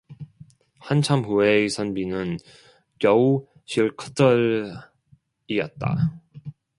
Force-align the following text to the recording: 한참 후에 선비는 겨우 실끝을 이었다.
한참 0.79 1.23
후에 1.23 1.67
선비는 1.69 2.37
겨우 2.97 3.45
실끝을 3.65 4.73
이었다. 5.47 6.19